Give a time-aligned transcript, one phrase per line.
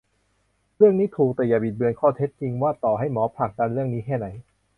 [0.77, 4.27] เรื่องนี้ถูก แต่อย่าบิดเบือนข้อเท็จจริงว่าต่อให้หมอผลักดันเรื่องนี้แค่ไหน